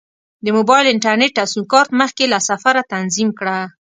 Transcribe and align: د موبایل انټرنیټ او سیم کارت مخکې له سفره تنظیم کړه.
د 0.45 0.47
موبایل 0.57 0.85
انټرنیټ 0.93 1.33
او 1.41 1.47
سیم 1.53 1.63
کارت 1.73 1.89
مخکې 2.01 2.25
له 2.33 2.39
سفره 2.49 2.81
تنظیم 2.93 3.29
کړه. 3.39 3.57